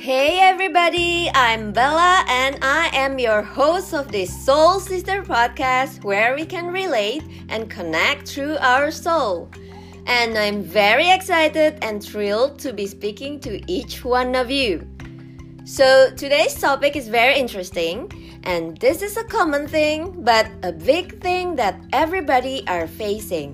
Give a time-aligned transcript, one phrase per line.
[0.00, 6.34] Hey everybody, I'm Bella and I am your host of this Soul Sister podcast where
[6.34, 9.50] we can relate and connect through our soul.
[10.06, 14.88] And I'm very excited and thrilled to be speaking to each one of you.
[15.66, 21.20] So, today's topic is very interesting, and this is a common thing, but a big
[21.20, 23.52] thing that everybody are facing.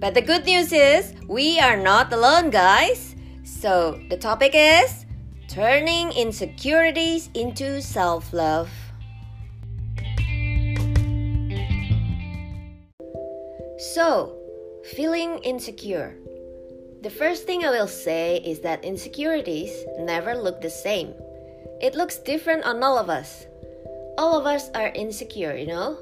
[0.00, 3.14] But the good news is, we are not alone, guys.
[3.44, 5.06] So, the topic is
[5.50, 8.70] turning insecurities into self love.
[13.92, 14.38] So,
[14.94, 16.14] feeling insecure.
[17.02, 21.14] The first thing I will say is that insecurities never look the same.
[21.82, 23.46] It looks different on all of us.
[24.18, 25.98] All of us are insecure, you know?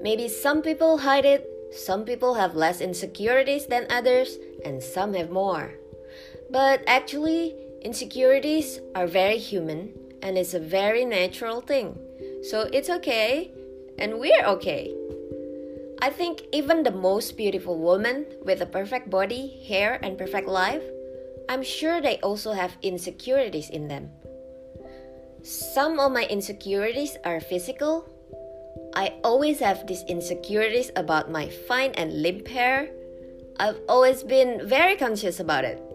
[0.00, 5.30] Maybe some people hide it, some people have less insecurities than others, and some have
[5.30, 5.74] more.
[6.50, 11.98] But actually, insecurities are very human and it's a very natural thing.
[12.42, 13.50] So it's okay,
[13.98, 14.94] and we're okay.
[16.00, 20.82] I think even the most beautiful woman with a perfect body, hair, and perfect life,
[21.48, 24.10] I'm sure they also have insecurities in them.
[25.42, 28.08] Some of my insecurities are physical.
[28.94, 32.90] I always have these insecurities about my fine and limp hair.
[33.58, 35.91] I've always been very conscious about it.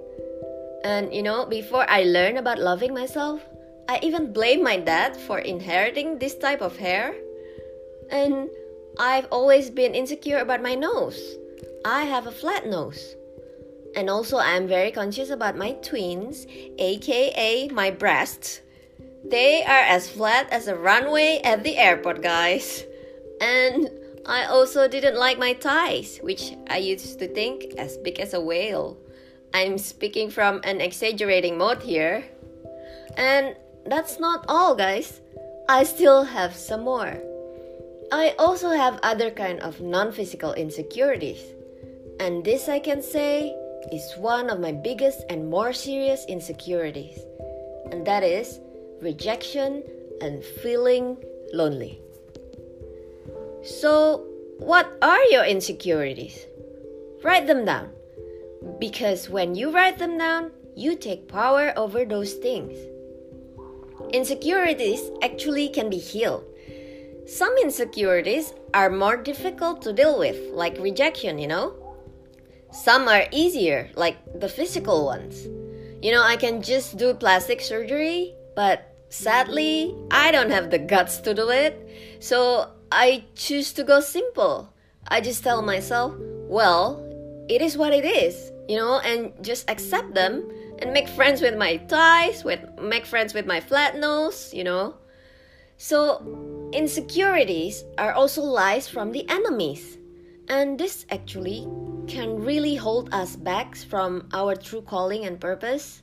[0.88, 3.44] And you know, before I learned about loving myself,
[3.90, 7.14] I even blame my dad for inheriting this type of hair.
[8.10, 8.48] And
[8.98, 11.20] I've always been insecure about my nose.
[11.84, 13.16] I have a flat nose.
[13.98, 16.48] And also, I'm very conscious about my twins,
[16.80, 18.62] aka my breasts.
[19.26, 22.86] They are as flat as a runway at the airport, guys.
[23.42, 23.90] And
[24.26, 28.40] I also didn't like my thighs, which I used to think as big as a
[28.40, 28.98] whale.
[29.54, 32.24] I'm speaking from an exaggerating mode here.
[33.18, 35.22] And that's not all, guys.
[35.70, 37.18] I still have some more.
[38.12, 41.44] I also have other kind of non-physical insecurities.
[42.20, 43.56] And this I can say
[43.92, 47.20] is one of my biggest and more serious insecurities.
[47.92, 48.60] And that is
[49.02, 49.84] rejection,
[50.22, 51.18] and feeling
[51.54, 52.02] lonely.
[53.64, 54.26] So,
[54.58, 56.46] what are your insecurities?
[57.24, 57.92] Write them down.
[58.80, 62.78] Because when you write them down, you take power over those things.
[64.14, 66.44] Insecurities actually can be healed.
[67.28, 71.74] Some insecurities are more difficult to deal with, like rejection, you know?
[72.72, 75.46] Some are easier, like the physical ones.
[76.02, 81.20] You know, I can just do plastic surgery but sadly, I don't have the guts
[81.20, 81.78] to do it.
[82.20, 84.74] So I choose to go simple.
[85.08, 86.16] I just tell myself,
[86.50, 87.07] well,
[87.50, 90.50] it is what it is, you know, and just accept them
[90.80, 94.96] and make friends with my thighs, with make friends with my flat nose, you know.
[95.78, 99.98] So insecurities are also lies from the enemies.
[100.50, 101.68] And this actually
[102.08, 106.02] can really hold us back from our true calling and purpose.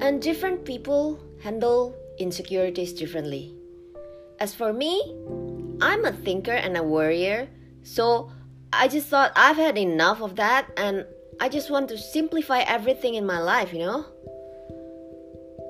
[0.00, 3.54] And different people handle insecurities differently.
[4.38, 5.00] As for me,
[5.80, 7.48] I'm a thinker and a worrier,
[7.82, 8.30] so
[8.72, 11.04] I just thought I've had enough of that and
[11.40, 14.06] I just want to simplify everything in my life, you know?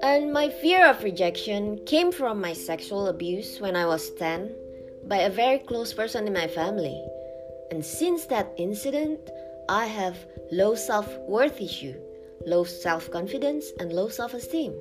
[0.02, 4.54] And my fear of rejection came from my sexual abuse when I was 10
[5.06, 7.02] by a very close person in my family.
[7.70, 9.20] And since that incident,
[9.68, 10.16] I have
[10.50, 11.94] low self-worth issue,
[12.46, 14.74] low self-confidence and low self-esteem.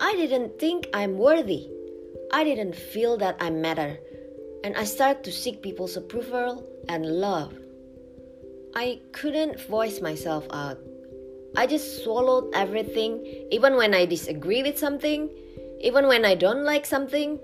[0.00, 1.68] I didn't think I'm worthy.
[2.32, 3.98] I didn't feel that I matter.
[4.64, 7.52] And I started to seek people's approval and love.
[8.74, 10.78] I couldn't voice myself out.
[11.54, 15.28] I just swallowed everything, even when I disagree with something,
[15.82, 17.38] even when I don't like something.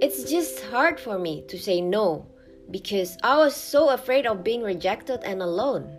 [0.00, 2.26] It's just hard for me to say no
[2.70, 5.98] because I was so afraid of being rejected and alone.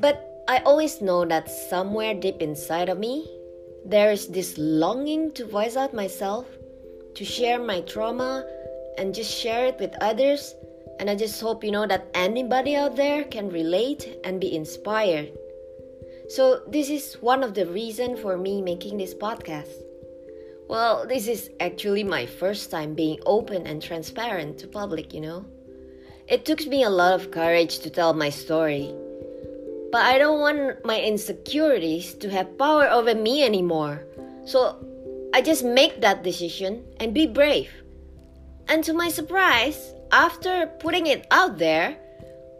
[0.00, 3.24] But I always know that somewhere deep inside of me,
[3.86, 6.46] there is this longing to voice out myself,
[7.14, 8.44] to share my trauma,
[9.00, 10.54] and just share it with others.
[11.00, 15.32] And I just hope you know that anybody out there can relate and be inspired.
[16.28, 19.72] So, this is one of the reasons for me making this podcast.
[20.68, 25.46] Well, this is actually my first time being open and transparent to public, you know.
[26.28, 28.94] It took me a lot of courage to tell my story
[29.90, 34.04] but I don't want my insecurities to have power over me anymore.
[34.44, 34.78] So
[35.34, 37.70] I just make that decision and be brave.
[38.70, 41.96] And to my surprise, after putting it out there,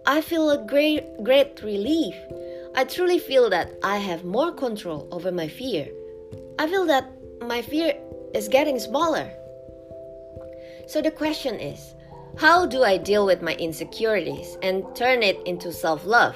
[0.05, 2.17] I feel a great great relief.
[2.75, 5.87] I truly feel that I have more control over my fear.
[6.59, 7.07] I feel that
[7.47, 7.95] my fear
[8.35, 9.31] is getting smaller.
[10.89, 11.95] So the question is
[12.39, 16.35] how do I deal with my insecurities and turn it into self love?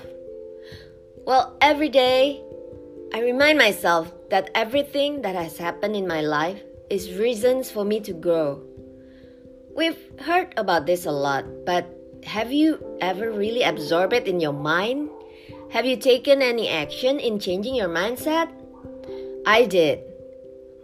[1.27, 2.41] Well, every day
[3.13, 7.99] I remind myself that everything that has happened in my life is reasons for me
[8.07, 8.63] to grow.
[9.77, 11.85] We've heard about this a lot, but
[12.23, 15.11] have you ever really absorbed it in your mind?
[15.71, 18.49] Have you taken any action in changing your mindset?
[19.45, 19.99] I did.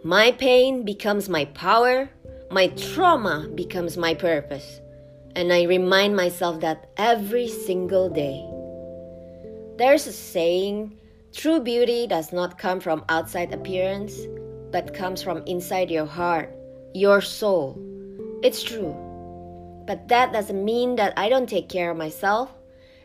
[0.03, 2.09] My pain becomes my power,
[2.51, 4.81] my trauma becomes my purpose,
[5.37, 8.43] and I remind myself that every single day.
[9.77, 10.97] There's a saying
[11.33, 14.19] true beauty does not come from outside appearance,
[14.69, 16.53] but comes from inside your heart,
[16.93, 17.90] your soul.
[18.43, 18.95] It's true.
[19.85, 22.49] But that doesn't mean that I don't take care of myself.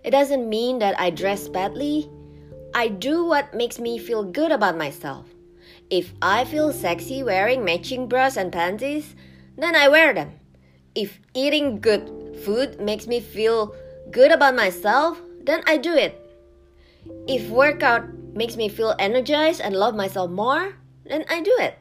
[0.02, 2.10] It doesn't mean that I dress badly.
[2.74, 5.26] I do what makes me feel good about myself.
[5.90, 9.14] If I feel sexy wearing matching bras and panties,
[9.56, 10.32] then I wear them.
[10.94, 13.74] If eating good food makes me feel
[14.10, 16.20] good about myself, then I do it.
[17.28, 20.74] If workout makes me feel energized and love myself more,
[21.04, 21.78] then I do it.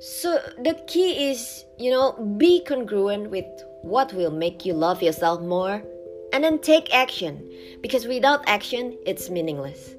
[0.00, 3.46] So the key is, you know, be congruent with
[3.82, 5.82] what will make you love yourself more
[6.32, 7.50] and then take action
[7.82, 9.94] because without action, it's meaningless.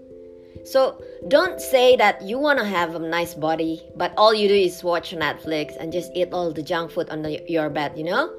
[0.66, 4.54] So don't say that you want to have a nice body, but all you do
[4.54, 8.04] is watch Netflix and just eat all the junk food on the, your bed, you
[8.04, 8.32] know?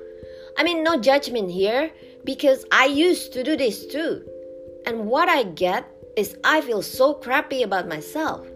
[0.57, 1.91] I mean, no judgment here
[2.25, 4.25] because I used to do this too.
[4.87, 8.47] And what I get is I feel so crappy about myself.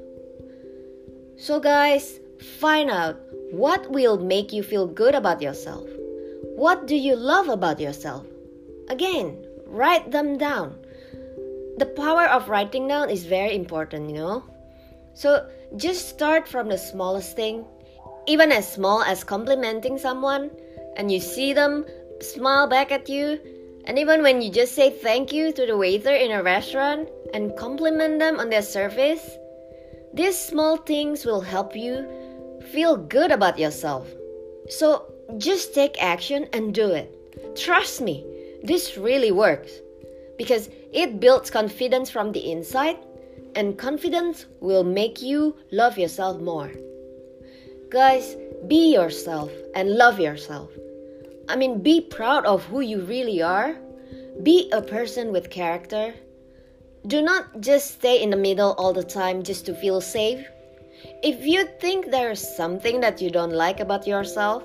[1.36, 5.88] So, guys, find out what will make you feel good about yourself.
[6.54, 8.26] What do you love about yourself?
[8.88, 10.76] Again, write them down
[11.76, 14.44] the power of writing down is very important, you know?
[15.14, 15.46] So
[15.76, 17.64] just start from the smallest thing,
[18.26, 20.50] even as small as complimenting someone,
[20.96, 21.84] and you see them
[22.20, 23.38] smile back at you.
[23.84, 27.56] And even when you just say thank you to the waiter in a restaurant and
[27.56, 29.36] compliment them on their service,
[30.14, 32.08] these small things will help you
[32.72, 34.08] feel good about yourself.
[34.68, 37.56] So just take action and do it.
[37.56, 38.24] Trust me,
[38.62, 39.72] this really works
[40.38, 42.98] because it builds confidence from the inside,
[43.54, 46.70] and confidence will make you love yourself more.
[47.88, 48.36] Guys,
[48.66, 50.70] be yourself and love yourself.
[51.48, 53.76] I mean, be proud of who you really are.
[54.42, 56.14] Be a person with character.
[57.06, 60.44] Do not just stay in the middle all the time just to feel safe.
[61.22, 64.62] If you think there's something that you don't like about yourself,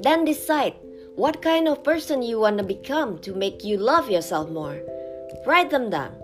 [0.00, 0.74] then decide
[1.14, 4.78] what kind of person you want to become to make you love yourself more.
[5.46, 6.14] Write them down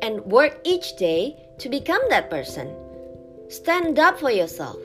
[0.00, 2.74] and work each day to become that person.
[3.48, 4.78] Stand up for yourself.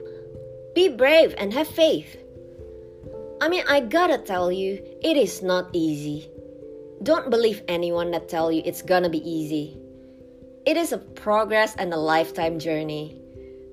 [0.76, 2.18] Be brave and have faith.
[3.40, 6.30] I mean, I gotta tell you, it is not easy.
[7.04, 9.78] Don't believe anyone that tell you it's gonna be easy.
[10.66, 13.22] It is a progress and a lifetime journey.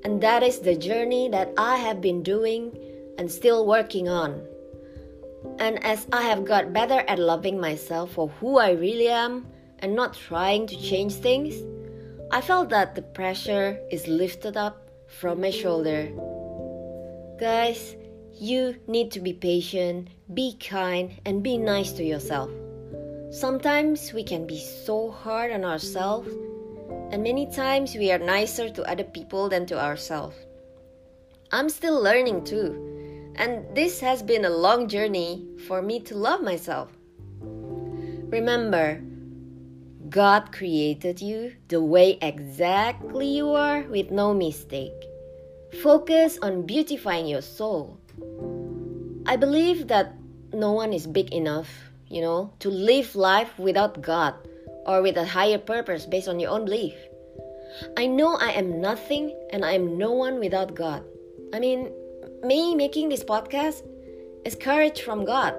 [0.04, 2.76] And that is the journey that I have been doing
[3.18, 4.46] and still working on.
[5.58, 9.46] And as I have got better at loving myself for who I really am
[9.78, 11.54] and not trying to change things,
[12.30, 16.10] I felt that the pressure is lifted up from my shoulder.
[17.38, 17.96] Guys,
[18.32, 22.50] you need to be patient, be kind, and be nice to yourself.
[23.30, 26.28] Sometimes we can be so hard on ourselves,
[27.10, 30.36] and many times we are nicer to other people than to ourselves.
[31.52, 32.94] I'm still learning too
[33.36, 36.90] and this has been a long journey for me to love myself.
[38.30, 39.02] Remember,
[40.08, 44.94] God created you the way exactly you are with no mistake.
[45.82, 47.98] Focus on beautifying your soul.
[49.26, 50.14] I believe that
[50.52, 51.68] no one is big enough,
[52.08, 54.34] you know, to live life without God
[54.86, 56.94] or with a higher purpose based on your own belief.
[57.96, 61.02] I know I am nothing and I am no one without God.
[61.52, 61.92] I mean,
[62.42, 63.82] me making this podcast
[64.44, 65.54] is courage from God.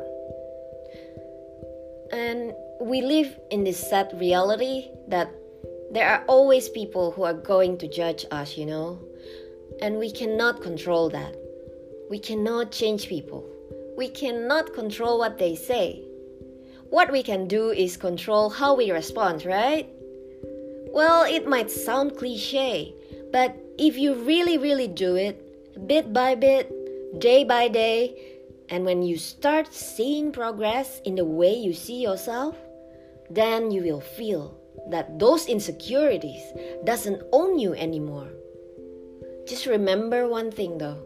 [2.11, 5.29] And we live in this sad reality that
[5.91, 8.99] there are always people who are going to judge us, you know?
[9.81, 11.35] And we cannot control that.
[12.09, 13.49] We cannot change people.
[13.97, 16.03] We cannot control what they say.
[16.89, 19.89] What we can do is control how we respond, right?
[20.93, 22.93] Well, it might sound cliche,
[23.31, 26.71] but if you really, really do it, bit by bit,
[27.19, 28.15] day by day,
[28.69, 32.55] and when you start seeing progress in the way you see yourself,
[33.29, 34.57] then you will feel
[34.89, 36.43] that those insecurities
[36.85, 38.29] doesn't own you anymore.
[39.47, 41.03] Just remember one thing though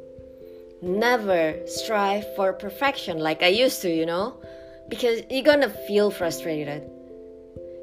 [0.81, 4.39] never strive for perfection like I used to, you know,
[4.89, 6.83] because you're gonna feel frustrated.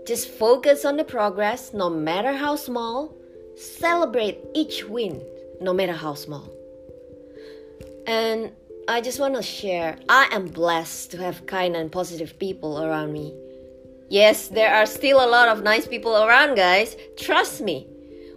[0.06, 3.16] Just focus on the progress, no matter how small.
[3.56, 5.22] Celebrate each win,
[5.60, 6.52] no matter how small.
[8.06, 8.52] And
[8.88, 13.12] I just want to share I am blessed to have kind and positive people around
[13.12, 13.34] me.
[14.08, 16.96] Yes, there are still a lot of nice people around, guys.
[17.18, 17.88] Trust me.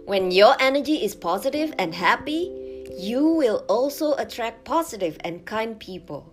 [0.06, 2.50] When your energy is positive and happy,
[2.98, 6.32] you will also attract positive and kind people.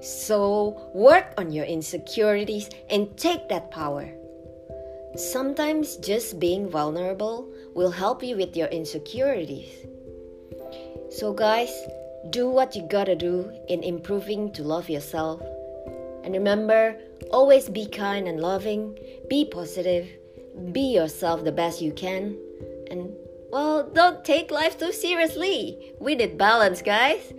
[0.00, 4.12] So, work on your insecurities and take that power.
[5.16, 9.86] Sometimes just being vulnerable will help you with your insecurities.
[11.10, 11.72] So, guys,
[12.30, 15.40] do what you gotta do in improving to love yourself.
[16.24, 16.98] And remember,
[17.30, 20.08] always be kind and loving, be positive,
[20.72, 22.36] be yourself the best you can,
[22.90, 23.14] and
[23.50, 25.94] well, don't take life too seriously.
[26.00, 27.32] We need balance, guys.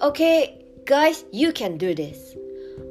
[0.00, 2.34] Okay, guys, you can do this.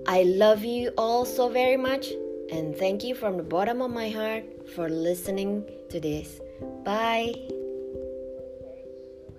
[0.08, 2.12] I love you all so very much,
[2.51, 6.39] and thank you from the bottom of my heart for listening to this.
[6.86, 7.57] Bye.